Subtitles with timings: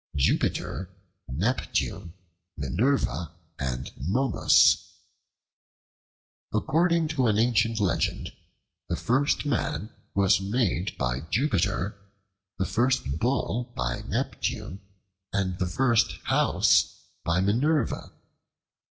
[0.15, 0.89] Jupiter,
[1.29, 2.15] Neptune,
[2.57, 4.93] Minerva, and Momus
[6.51, 8.31] ACCORDING to an ancient legend,
[8.89, 11.99] the first man was made by Jupiter,
[12.57, 14.81] the first bull by Neptune,
[15.31, 18.11] and the first house by Minerva.